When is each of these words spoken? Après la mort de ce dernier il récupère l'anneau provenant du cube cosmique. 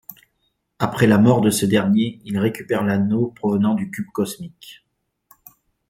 Après 0.79 1.05
la 1.05 1.19
mort 1.19 1.41
de 1.41 1.51
ce 1.51 1.67
dernier 1.67 2.21
il 2.25 2.39
récupère 2.39 2.81
l'anneau 2.83 3.27
provenant 3.35 3.75
du 3.75 3.91
cube 3.91 4.09
cosmique. 4.11 4.83